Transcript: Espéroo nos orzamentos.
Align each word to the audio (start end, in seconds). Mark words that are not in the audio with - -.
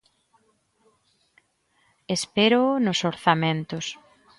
Espéroo 2.15 2.71
nos 2.85 2.99
orzamentos. 3.11 3.85